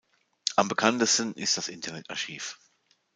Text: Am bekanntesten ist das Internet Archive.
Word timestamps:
Am 0.55 0.67
bekanntesten 0.67 1.35
ist 1.35 1.57
das 1.57 1.67
Internet 1.67 2.09
Archive. 2.09 2.55